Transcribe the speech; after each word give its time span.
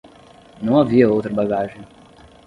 Não 0.59 0.79
havia 0.79 1.07
outra 1.11 1.31
bagagem. 1.31 1.85